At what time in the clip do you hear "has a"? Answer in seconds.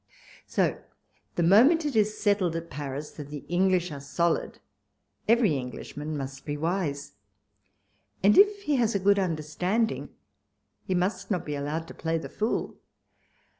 8.77-8.99